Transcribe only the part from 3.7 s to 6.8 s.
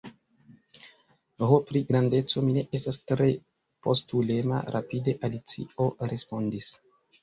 postulema," rapide Alicio respondis.